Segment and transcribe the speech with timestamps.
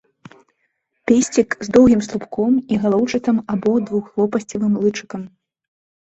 [1.09, 5.21] Песцік з доўгім слупком і галоўчатым або двухлопасцевым лычыкам.